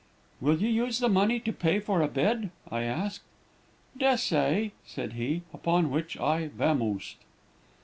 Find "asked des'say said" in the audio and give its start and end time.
2.85-5.13